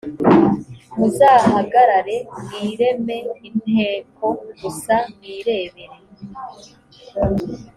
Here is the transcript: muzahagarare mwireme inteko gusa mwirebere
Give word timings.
muzahagarare 0.97 2.15
mwireme 2.47 3.17
inteko 3.47 4.25
gusa 4.61 4.95
mwirebere 5.13 5.97